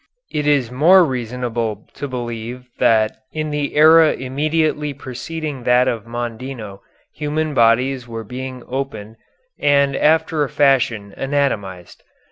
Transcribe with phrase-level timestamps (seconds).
[0.31, 6.79] It is more reasonable to believe that in the era immediately preceding that of Mondino
[7.13, 9.17] human bodies were being opened
[9.59, 12.01] and after a fashion anatomized.